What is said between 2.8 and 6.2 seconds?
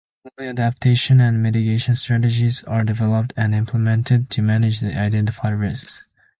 developed and implemented to manage the identified risks.